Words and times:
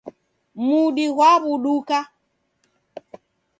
Mudi 0.65 1.05
ghwaw'uduka. 1.15 1.99